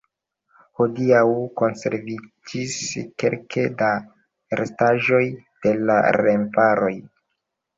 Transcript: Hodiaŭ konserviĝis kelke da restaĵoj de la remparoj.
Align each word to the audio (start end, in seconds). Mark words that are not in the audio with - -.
Hodiaŭ 0.79 1.19
konserviĝis 1.61 2.79
kelke 3.25 3.67
da 3.83 3.91
restaĵoj 4.63 5.23
de 5.67 5.77
la 5.91 6.01
remparoj. 6.21 6.93